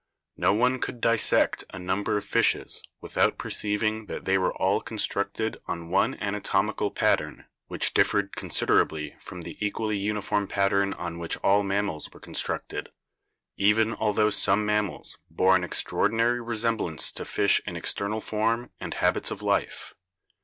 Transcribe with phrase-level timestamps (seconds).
[0.35, 5.57] No one could dissect a number of fishes without perceiving that they were all constructed
[5.67, 11.61] on one anatomical pattern which differed considerably from the equally uniform pattern on which all
[11.61, 12.89] mammals were constructed,
[13.57, 18.95] even altho some mammals bore an ex traordinary resemblance to fish in external form and
[18.95, 19.93] habits of life.